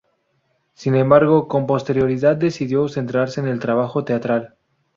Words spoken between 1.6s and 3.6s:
posterioridad decidió centrarse en el